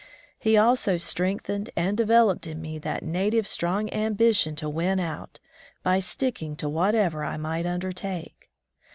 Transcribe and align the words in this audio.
He 0.39 0.57
also 0.57 0.97
strengthened 0.97 1.69
and 1.75 1.95
developed 1.95 2.47
in 2.47 2.59
me 2.59 2.79
that 2.79 3.03
native 3.03 3.47
strong 3.47 3.87
ambition 3.93 4.55
to 4.55 4.67
win 4.67 4.99
out, 4.99 5.39
by 5.83 5.99
stick 5.99 6.41
ing 6.41 6.55
to 6.55 6.67
whatever 6.67 7.23
I 7.23 7.37
might 7.37 7.67
undertake. 7.67 8.49